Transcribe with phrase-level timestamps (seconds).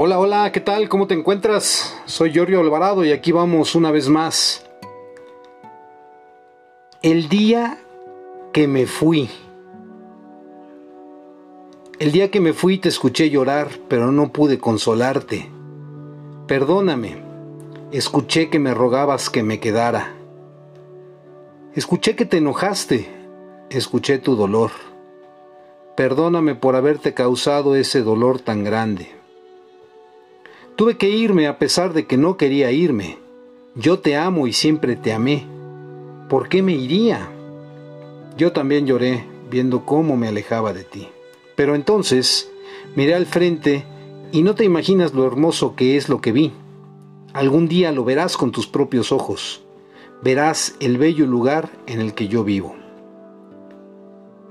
[0.00, 0.88] Hola, hola, ¿qué tal?
[0.88, 1.92] ¿Cómo te encuentras?
[2.06, 4.64] Soy Giorgio Alvarado y aquí vamos una vez más.
[7.02, 7.80] El día
[8.52, 9.28] que me fui.
[11.98, 15.50] El día que me fui te escuché llorar, pero no pude consolarte.
[16.46, 17.20] Perdóname.
[17.90, 20.14] Escuché que me rogabas que me quedara.
[21.74, 23.08] Escuché que te enojaste.
[23.68, 24.70] Escuché tu dolor.
[25.96, 29.17] Perdóname por haberte causado ese dolor tan grande.
[30.78, 33.18] Tuve que irme a pesar de que no quería irme.
[33.74, 35.44] Yo te amo y siempre te amé.
[36.28, 37.32] ¿Por qué me iría?
[38.36, 41.08] Yo también lloré viendo cómo me alejaba de ti.
[41.56, 42.48] Pero entonces
[42.94, 43.84] miré al frente
[44.30, 46.52] y no te imaginas lo hermoso que es lo que vi.
[47.32, 49.64] Algún día lo verás con tus propios ojos.
[50.22, 52.76] Verás el bello lugar en el que yo vivo.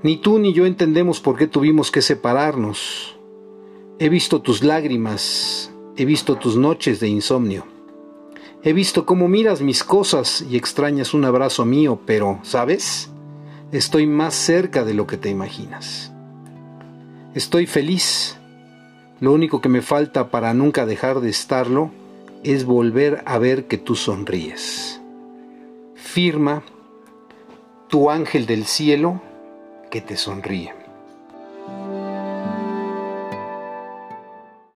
[0.02, 3.16] Ni tú ni yo entendemos por qué tuvimos que separarnos.
[3.98, 7.66] He visto tus lágrimas, He visto tus noches de insomnio.
[8.62, 13.10] He visto cómo miras mis cosas y extrañas un abrazo mío, pero, ¿sabes?
[13.72, 16.12] Estoy más cerca de lo que te imaginas.
[17.34, 18.38] Estoy feliz.
[19.18, 21.90] Lo único que me falta para nunca dejar de estarlo
[22.44, 25.00] es volver a ver que tú sonríes.
[25.96, 26.62] Firma
[27.88, 29.20] tu ángel del cielo
[29.90, 30.77] que te sonríe.